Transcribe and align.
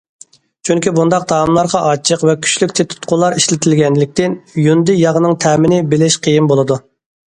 چۈنكى 0.69 0.93
بۇنداق 0.99 1.27
تائاملارغا 1.31 1.81
ئاچچىق 1.91 2.25
ۋە 2.29 2.35
كۈچلۈك 2.47 2.75
تېتىتقۇلار 2.81 3.39
ئىشلىتىلگەنلىكتىن، 3.39 4.41
يۇندى 4.67 5.01
ياغنىڭ 5.07 5.41
تەمىنى 5.47 5.85
بىلىش 5.95 6.23
قىيىن 6.27 6.55
بولىدۇ. 6.55 6.85